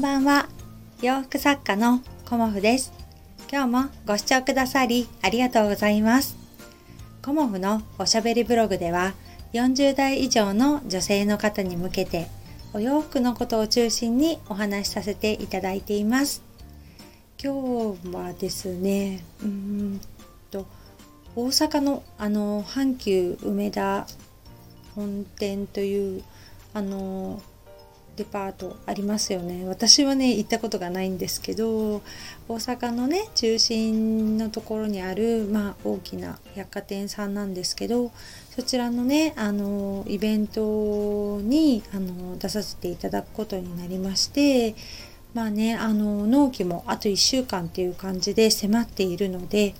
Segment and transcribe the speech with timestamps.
[0.00, 0.48] んばんは。
[1.02, 2.90] 洋服作家のコモフです。
[3.52, 6.38] 今日もご視聴くださりありがとうございます。
[7.20, 9.12] コモフのおしゃべりブログでは
[9.52, 12.28] 40代以上の女性の方に向けて
[12.72, 16.42] お洋服のことを中心にお話しさせていただいています。
[17.38, 20.00] 今日はですねうん
[20.50, 20.66] と
[21.36, 24.06] 大阪のあの阪急梅田
[24.94, 26.24] 本店という
[26.72, 27.42] あの
[28.20, 32.02] デパートありますよね私はね行ったことがないんですけど
[32.48, 38.12] 大阪のね中心のところにある、まあ、大きな百貨店さんなんですけど
[38.50, 44.74] そちらのねあのイベントにあの出させていただくことになりまして
[45.32, 49.74] まあねあの納期もあと1週間っていう感じで迫っているので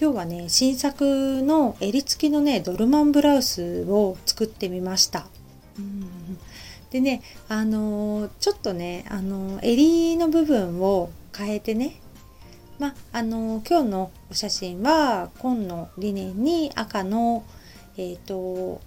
[0.00, 5.26] 今日はね新作の襟付きのねドルマンブラウスを作ってみました。
[5.78, 6.15] うん
[6.90, 12.00] でねあのちょっとねあの襟の部分を変えてね。
[12.78, 17.42] まあの今日のお写真は紺のリネンに赤の
[17.96, 18.82] えっ、ー、と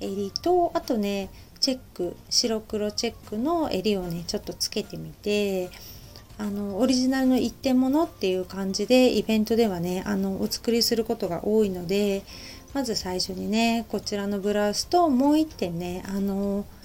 [0.00, 1.28] 襟とあとね
[1.60, 5.70] チェック白黒チェックの襟をねちょっとつけてみて
[6.36, 12.22] あのオリジナルの一点物っていう感じでイベントではねあのお作りすることが多いので
[12.72, 16.83] まず最初にねこちらのブラウスともう一点ねあのチェッ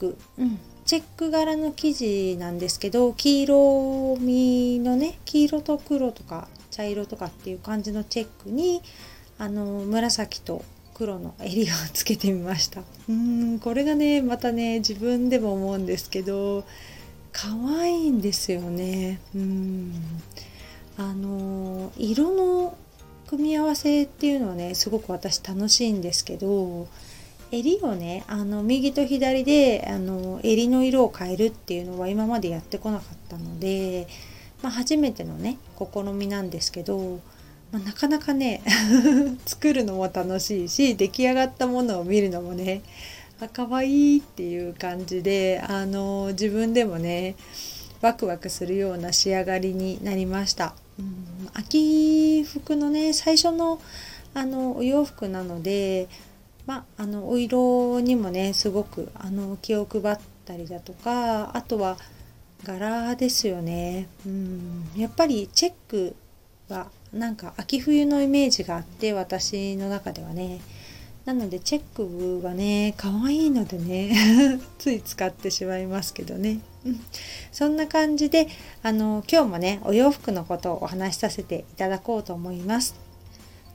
[0.00, 8.82] ク、うん、チェック柄の生地なんですけど黄色みのね黄色と黒とか茶色とかっていう感じのチェックに
[9.38, 12.82] あの紫と黒の襟をつけてみました。
[13.08, 16.64] うんこれがねまたね自分でも思うんですけど
[17.32, 17.48] 可
[17.80, 19.20] 愛いんですよね。
[19.34, 19.94] うん。
[20.98, 22.76] あの色の
[23.28, 26.88] 組み合わせっていうのはねすごく私楽しいんですけど
[27.52, 34.06] 襟をねあの右と左であの襟の色を変えるっていうのは今までやってこなかったので、
[34.62, 37.20] まあ、初めてのね試みなんですけど、
[37.72, 38.62] まあ、なかなかね
[39.46, 42.82] 作るのも楽しいし出来上がったものを見るのもね
[43.40, 47.34] あ可愛いっていう感じであの自分でもね
[48.00, 50.74] ワクワクするような仕上がりになりました。
[50.98, 53.80] うん、秋服のね最初の
[54.32, 56.08] あのお洋服なので
[56.70, 61.96] まあ、あのお色にもねすごくあの気を配ったりだとかあとは
[62.62, 64.06] 柄ですよね。
[64.24, 64.88] うん。
[64.96, 66.14] やっぱりチェック
[66.68, 70.60] はなんか秋冬のイメージがあって私の中ではね。
[71.24, 74.12] なのでチェックはね可愛いのでね
[74.78, 77.00] つい使ってしまいますけどね、うん、
[77.50, 78.46] そんな感じで
[78.82, 82.94] あの今日もねお洋服のことをお話しさせていただこうと思います。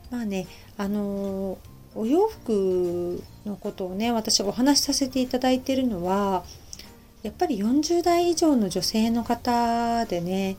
[0.10, 0.48] まあね
[0.78, 6.44] あのーお洋服のことをね私お話しさせていただいてるのは
[7.24, 10.58] やっぱり40代以上の女性の方でね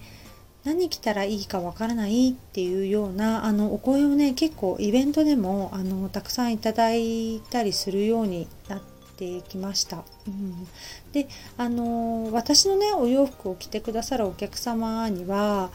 [0.64, 8.82] 何着たらいいかわからないっていうようなあのお声をね結構イベントでもあのたくさんいただいたりするようになっ
[9.16, 10.02] てきました。
[10.26, 10.66] うん、
[11.12, 15.70] であの私のねお洋服を着てくださるお客様には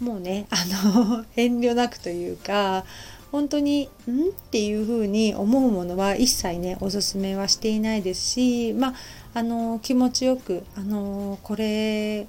[0.00, 0.56] もうねあ
[0.88, 2.84] の遠慮なくというか
[3.32, 8.94] 本当に「ん?」っていうふうに思うものは一切ねおすすめはしていないですしまあ
[9.34, 12.26] あの気持ちよくあのこれ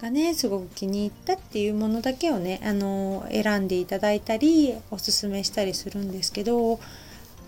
[0.00, 6.80] がねすごく気に入ったっていうものだけをねあの選んでいただいたりおすすめしたりするんですけど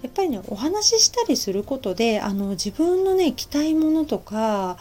[0.02, 4.76] やっぱりねお話ししたりすることであの自分のね着たいものとか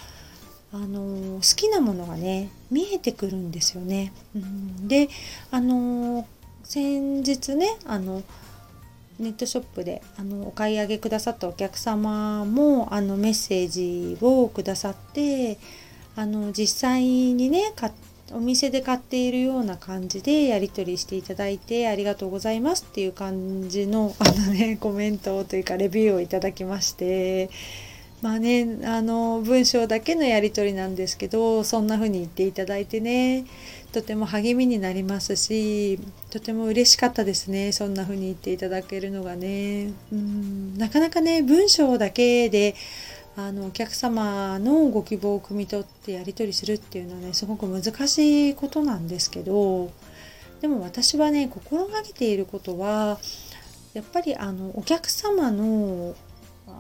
[0.72, 4.12] あの好きなものがね見えてくるんですよね。
[4.35, 5.07] うん、で
[5.51, 6.28] あの
[6.63, 8.24] 先日ねあの
[9.19, 15.57] ネットショップであのお買い上げくださったお客様もあのメッセージをくださって
[16.16, 17.74] あの実際にね
[18.31, 27.50] お店で買っているような感じでやり取りしていただいてありがとうございますっていう感じのあのねコメントというかレビューをいただきまして
[28.23, 33.45] まあねあの文章だけのやり取りなんですけどそんな風に言っていただいてね
[33.91, 35.99] とても励みになりますし
[36.31, 39.91] とても嬉しかったですねそんな風に言っていただけるのがね。
[40.11, 42.75] うんなかなかね文章だけで
[43.35, 49.91] あのお客様のご希望を汲み取ってやり取りするっていうのはねすごく難しいことなんですけど
[50.61, 53.19] でも私はね心がけていることは
[53.93, 56.15] やっぱりあのお客様の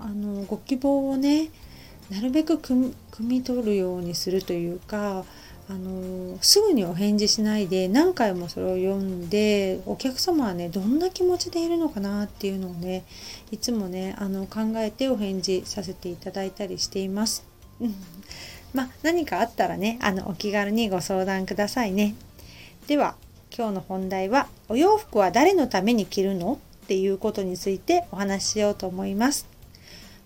[0.03, 1.49] あのご希望をね
[2.09, 5.23] なるべく汲み取るようにするというか
[5.69, 13.05] あのすぐにお返事しないで何回もそれを読んでお客様はねどんな気持ちでいるのかなっていうのをね
[13.51, 17.45] いつもねあの考えてお返事させていただいたりしています。
[18.73, 22.15] まあ、何かあったらねあのお気軽にご相談くださいね。
[22.87, 23.15] では
[23.55, 29.52] 今日の本題は「お洋服は誰のために着るの?」っていうことについてお話ししようと思います。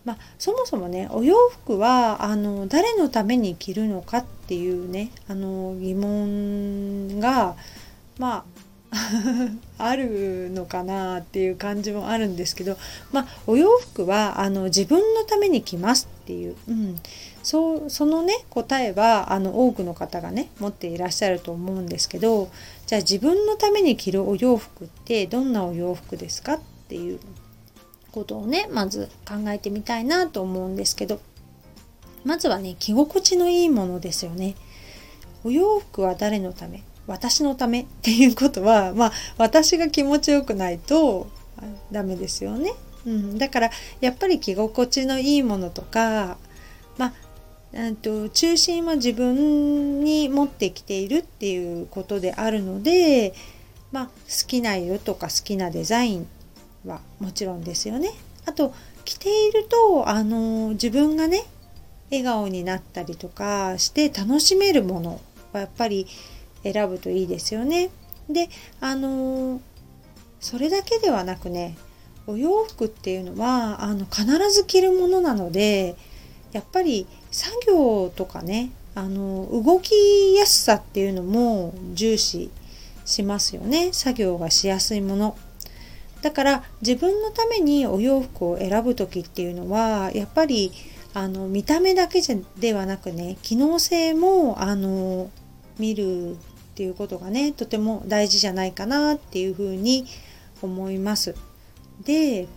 [0.07, 7.57] まあ、そもそもねお洋服はあの誰のために着るのかっていうねあの疑問が
[8.18, 8.45] ま
[8.89, 12.77] あ あるのかなっていう感じもあるんですけど、
[13.12, 16.95] まあ、お洋服はあの自分のために着ますっていう、うん、
[17.44, 22.50] そうそのね答えはあの多くの方がね持っていらっしゃると思うんですけど
[22.86, 27.19] じゃあ自分のために着るお洋服ってどんなお洋服ですかっていう
[28.17, 31.19] ことをねまず考えてみたいなと思うんですけど
[32.25, 34.55] まずはね着心地のいいものですよね。
[35.43, 36.83] お洋服は誰のため？
[37.05, 37.81] 私のため？
[37.81, 41.27] っていうことはまあ私が気持ちよくないと
[41.91, 42.73] ダメですよね。
[43.05, 43.69] うん、だから
[44.01, 46.37] やっぱり着心地のいいものとか
[46.97, 47.13] ま
[47.73, 53.33] あと中心は自分に持ってきているっていうことであるので、
[53.91, 54.11] まあ、好
[54.47, 56.27] きな色とか好きなデザイン
[56.88, 58.12] はもちろんですよね。
[58.45, 58.74] あと
[59.06, 61.44] 着ているとあの自分がね
[62.10, 65.22] 笑顔になったりとかして楽しめるもの
[65.54, 66.07] はやっぱり
[66.63, 67.89] 選ぶといいですよね。
[68.30, 68.50] で
[68.81, 69.62] あの
[70.39, 71.78] それだけではなくね
[72.28, 75.95] お洋服っていうのはあの必ず着るものなので
[76.51, 82.50] やっぱり作業とかねあの動きやすさっていうのも重視
[83.06, 85.38] しますよね作業がしやすいもの
[86.21, 90.71] だから自分のためにお洋服を選ぶ時っていうのはやっぱり
[91.13, 95.29] あの見た目だけじゃではなくね機能性もあの
[95.79, 96.35] 見るっ
[96.75, 100.05] ていうことがねとても大事じゃないかなっていうふうに
[100.61, 101.35] 思います。
[102.03, 102.47] で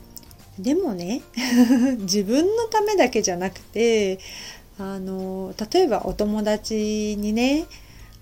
[0.59, 1.23] でもね
[2.01, 4.19] 自分のためだけじゃなくて
[4.79, 7.65] あの例えばお友達にね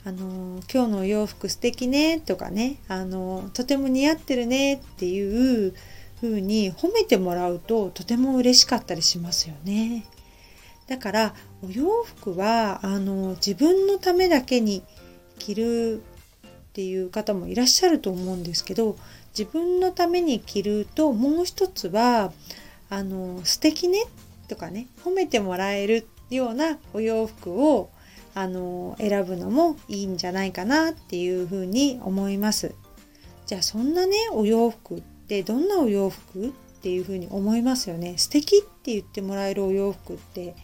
[0.08, 5.74] あの今日のお洋服素敵ねとかねあのとても似合ってるねっていう
[6.22, 10.06] 風に褒めてもらうととても嬉しかったりしますよね。
[10.86, 14.82] だからお洋服はあの自分のためだけに
[15.38, 16.00] 着るっ
[16.72, 18.96] ていう方もいらっしゃると思うんですけど
[19.38, 22.32] 自分のために着るともう一つは
[22.88, 24.06] あの素敵ね
[24.48, 27.90] とかね褒めてもらえるようなお洋服を
[28.34, 32.74] あの選ぶのもいいんじゃないかなっていうふうに思います。
[33.46, 38.16] じゃあそんなねお洋服ってどんなお洋服っていうふうに思いますよね？
[38.18, 40.54] 素敵って言ってもらえるお洋服って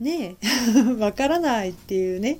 [0.00, 0.36] ね
[0.98, 2.38] わからないっていうね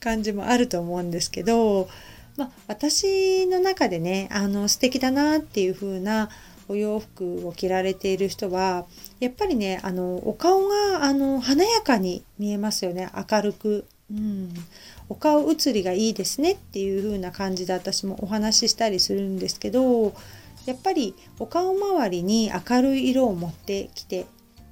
[0.00, 1.88] 感じもあると思うんですけど、
[2.36, 6.28] まあ、私の中でねあの素敵だなっていう風な
[6.68, 8.86] お洋服を着られている人は
[9.20, 13.84] やっぱりねあのお顔があの華やかに見えますよね明るく。
[14.10, 14.54] うん、
[15.10, 20.14] お顔写りがいいですねっていう風な感じで私もお話ししたりするんですけど
[20.64, 24.24] やっぱりお顔周りに明るい色を持ってきて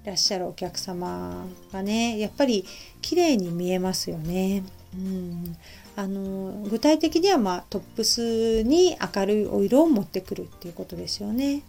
[0.06, 2.64] らっしゃるお客様がねやっぱり
[3.02, 4.62] 綺麗に見えますよね。
[4.94, 5.56] うん、
[5.96, 11.62] あの具体的には、まあ、トップスに明るいお色を持ってくるっていうことですよね。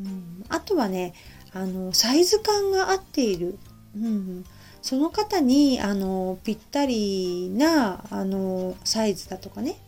[0.00, 1.14] うん、あとはね
[1.52, 3.58] あのサイズ感が合っている、
[3.96, 4.44] うん、
[4.82, 9.78] その方にあのぴったりなあのサイズだとかね。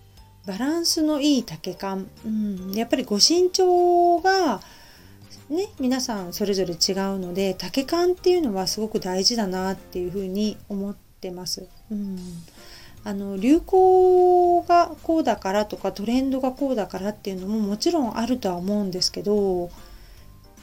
[0.47, 4.63] バランスのいい丈感、うん、やっぱりご身長が
[5.51, 11.69] ね皆さんそれぞれ違うので丈感っていうのはすごく大事だなっていうふうに思ってます。
[11.91, 12.19] うん。
[13.05, 19.71] あの流行がこうだからとかトレンドがこうだからっていうのももちろんあるとは思うんですけど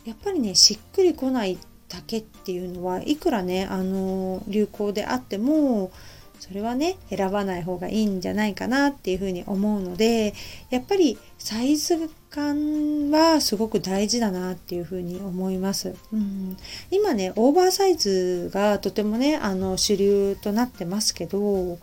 [0.06, 1.58] やっぱりねしっくりこない
[1.88, 5.92] 丈っていうのはいくらねあの流行であっても
[6.40, 10.34] それはね選ばない方がいいんじゃないかなっていうふうに思うので
[10.70, 15.96] やっぱりサイズ感はすごく大事だなっていうふうに思います。
[16.12, 16.58] うん、
[16.92, 21.80] 今ねオーバーサイズがとてもねあの主流となってますけどオ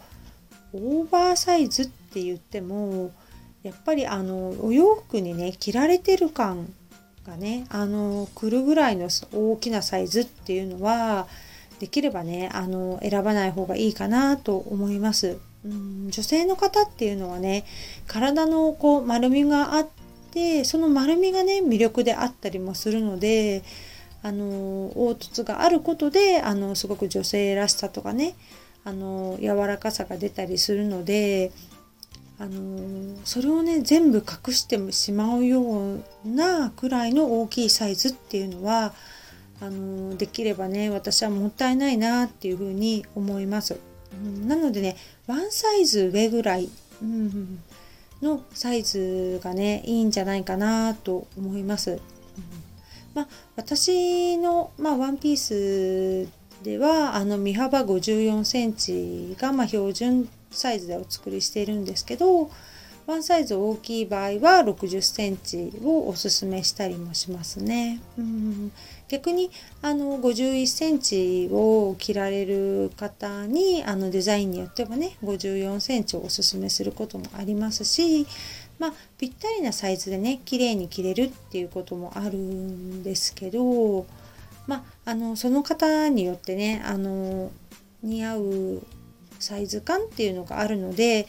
[0.74, 3.12] ーバーサイズって言っても
[3.62, 6.72] やっぱりあのお洋服にね着られてる感
[7.26, 11.26] がねあの来るぐらいの大きなサイズっていうのは
[11.78, 15.38] できればねあの選ばない方がいいかなと思います。
[15.64, 17.64] うん女性の方っていうのはね
[18.08, 19.88] 体のこう丸みがあっ
[20.32, 23.62] てその丸みがね魅力であったりもするので
[24.24, 28.34] あの凹凸があることであのすごく女性らしさとかね
[28.84, 31.52] あの柔らかさが出たりするので
[32.42, 35.62] あのそれをね全部隠してしまうよ
[35.94, 38.94] うなくらいの大きいサイズっていうのは
[39.60, 43.78] あのできればね私はもったいないなっていうふうに思います。
[44.12, 44.96] うん、なのでね
[45.28, 46.68] ワンサイズ上ぐらい、
[47.00, 47.60] うん、
[48.20, 51.92] のサイズがねいいんじゃないかなと思います。
[51.92, 52.00] うん、
[53.14, 56.28] まあ、私の、まあ、ワンピース
[56.64, 62.50] ではあの身幅54センチが、まあ、標準サイズでお作りしているんですけど
[63.06, 68.00] ワンサイズ大きい場合は60センチをおすすめしたりもしますね。
[68.16, 68.72] うん
[69.08, 69.50] 逆に
[69.82, 78.26] あの51センチを着られる方にあのデザインによってはね54センチをおすすめすることもありますし
[78.82, 84.06] まあ、ぴったりなサイズでね綺麗に着れるっていうこともあるんですけど、
[84.66, 87.52] まあ、あのその方によってねあの
[88.02, 88.82] 似合う
[89.42, 91.26] サイズ感っていうのがあるので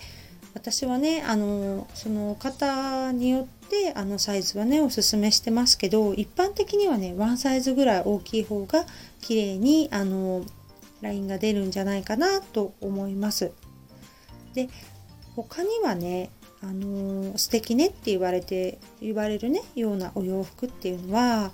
[0.54, 8.86] 私はねあのその方によってあのサイズはねおすすめしてますけど一般的にはねワンサイズぐらい大きい方が
[9.22, 10.46] 綺麗にあの
[11.02, 13.52] ラインが出るんじゃないかなと思います。
[14.54, 14.70] で
[15.36, 16.30] 他にはね
[16.62, 21.52] あの素敵ねって言われて言われるねようなお洋服っていうのは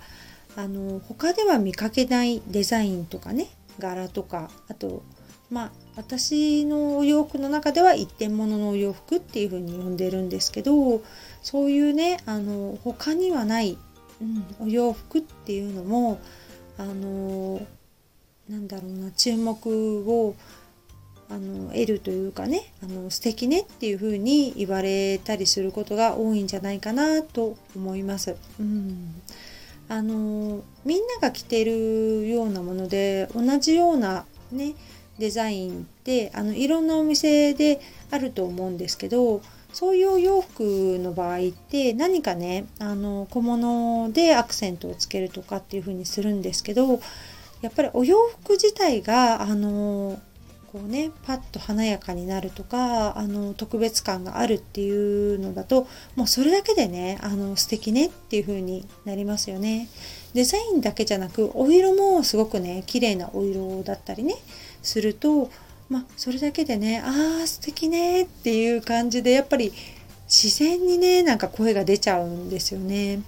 [0.56, 3.48] あの他では見かけないデザインとかね
[3.78, 5.02] 柄とかあと
[5.50, 11.02] まあ私のお洋服の中では一点物のお洋服っていう風に呼んでるんですけど
[11.42, 13.76] そういうねあの他にはない、
[14.22, 16.18] うん、お洋服っていうのも
[16.78, 17.60] あの
[18.48, 20.34] なんだろうな注目を
[21.28, 28.36] あの得るというかねあの素敵ねっていう風に言われたりすることが多いんじゃないかなと思います。
[28.58, 29.20] うん
[29.88, 34.74] あのみんなが着てるようなもので同じようなね
[35.20, 39.40] デザインってあのいろんなお店であると思うんですけど
[39.72, 47.00] そういうお洋服の場合って何かねあの小物でアクセントをつけるとかっていう風にするんですけど
[47.60, 50.20] やっぱりお洋服自体があの
[50.72, 59.88] こうねパッと華やかになるとかあの特別感があるっていうのだともうそれだけでねあの素敵ねっていう風になりますよね。
[60.32, 64.36] デザインだけじゃなくお色もすごくね綺麗なお色だったりね
[64.82, 65.50] すると
[65.88, 69.72] まあそれだけでねああ素敵ねっていう感じでやっぱり
[70.28, 73.20] 自然にねなんか声が出ちゃうんですよね。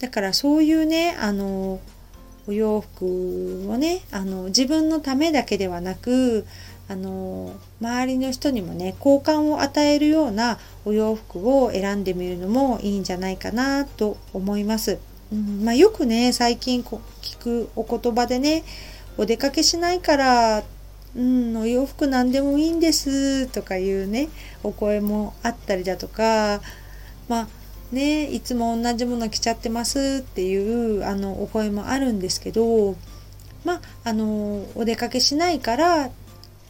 [0.00, 1.80] だからそういうねあの
[2.46, 6.46] お洋服をねあの自分のためだけではなく
[6.88, 14.98] あの周りの人にもね好感を与えるようなお洋服を選んでみるのもいいんじゃないかなと思います。
[15.30, 18.64] うんまあ、よくね最近聞くお言葉でね
[19.18, 20.62] お出かけしないから
[21.18, 24.28] うん、お洋服何でもいいんですとかいうね
[24.62, 26.60] お声もあったりだとか
[27.28, 27.48] まあ
[27.90, 30.56] ねいつも同じもの着ちゃってますってい
[30.98, 32.94] うあのお声もあるんですけど
[33.64, 36.10] まああのお出かけしないから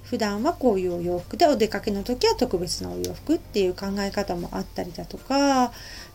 [0.05, 5.73] 普段はこういうお洋服でお出かけの時は特別なお洋服っていう考え方もあったりだとか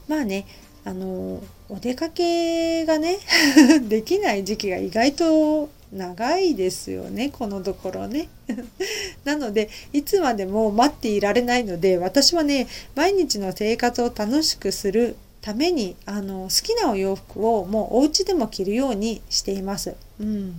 [0.08, 0.48] まあね
[0.86, 3.20] あのお出かけがね
[3.88, 8.30] できない時期が意外と長いですよねこのところね
[9.24, 19.96] なのでいつまでも待っていられないので私はね毎日の生活を楽しくするためにあの好きなお洋服をもうお家でも着るようにしています。
[20.20, 20.54] うん、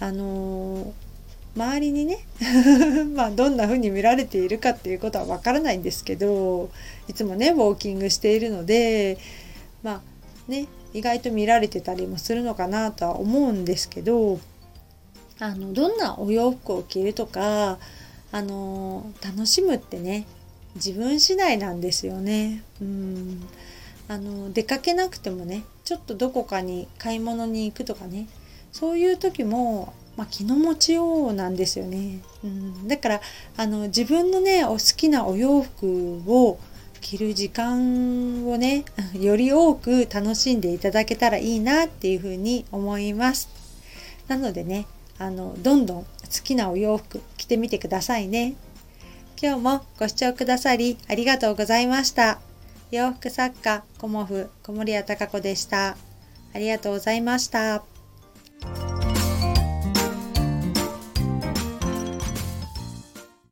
[0.00, 0.92] あの
[1.56, 2.18] 周りにね
[3.14, 6.68] まあどんな風に見られているかっていうことはわからないんですけど
[7.08, 9.16] いつもねウォーキングしているので
[9.82, 10.02] ま
[10.48, 14.40] あね意外と見られてたりもするのかなとは思うんですけど
[15.38, 17.78] あのどんなお洋服を着るとか
[18.32, 20.26] あの楽しむってね
[20.74, 22.62] 自分次第なんですよね。
[22.80, 23.46] うん
[24.08, 28.28] あの出かけなくてもねちょっとどこかに買い物に行くとかね
[28.70, 32.20] そういう時も、まあ、気の持ちようなんですよね。
[32.44, 33.20] うん、だから
[33.56, 36.58] あの自分のねお好きなお洋服を
[37.00, 38.84] 着る時間をね
[39.18, 43.48] より多く楽しんでいただけたらいいなっていうふうに思います。
[44.28, 44.86] なのでね
[45.18, 46.08] あのどんどん好
[46.42, 48.54] きなお洋服着てみてくださいね。
[49.40, 52.40] 今日もご視聴くださりありがとうございました。
[52.90, 55.96] 洋服作家コモフ小森屋隆子でした。
[56.54, 57.95] ありがとうございました。